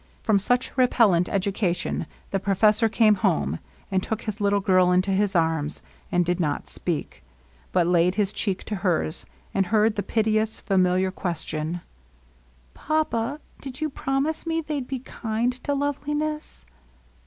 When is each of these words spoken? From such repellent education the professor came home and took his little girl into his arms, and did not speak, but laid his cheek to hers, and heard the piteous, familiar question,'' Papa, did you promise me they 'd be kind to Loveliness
From 0.23 0.39
such 0.39 0.75
repellent 0.75 1.29
education 1.29 2.07
the 2.31 2.39
professor 2.39 2.89
came 2.89 3.13
home 3.21 3.59
and 3.91 4.01
took 4.01 4.23
his 4.23 4.41
little 4.41 4.59
girl 4.59 4.91
into 4.91 5.11
his 5.11 5.35
arms, 5.35 5.83
and 6.11 6.25
did 6.25 6.39
not 6.39 6.67
speak, 6.67 7.21
but 7.71 7.85
laid 7.85 8.15
his 8.15 8.33
cheek 8.33 8.63
to 8.63 8.77
hers, 8.77 9.27
and 9.53 9.67
heard 9.67 9.97
the 9.97 10.01
piteous, 10.01 10.59
familiar 10.59 11.11
question,'' 11.11 11.81
Papa, 12.87 13.39
did 13.61 13.79
you 13.79 13.91
promise 13.91 14.47
me 14.47 14.59
they 14.59 14.79
'd 14.79 14.87
be 14.87 14.97
kind 14.97 15.53
to 15.63 15.75
Loveliness 15.75 16.65